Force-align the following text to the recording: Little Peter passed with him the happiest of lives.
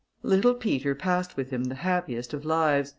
Little 0.23 0.55
Peter 0.55 0.95
passed 0.95 1.37
with 1.37 1.51
him 1.51 1.65
the 1.65 1.75
happiest 1.75 2.33
of 2.33 2.43
lives. 2.43 2.89